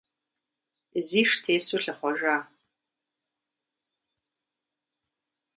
[1.07, 2.37] Зиш тесу лъыхъуэжа.